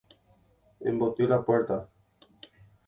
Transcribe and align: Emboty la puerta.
Emboty 0.93 1.27
la 1.33 1.41
puerta. 1.51 1.81